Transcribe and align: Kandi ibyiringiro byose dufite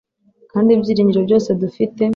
Kandi 0.51 0.69
ibyiringiro 0.71 1.21
byose 1.27 1.49
dufite 1.61 2.03